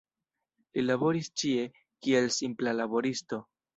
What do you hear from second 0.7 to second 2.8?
Li laboris ĉie, kiel simpla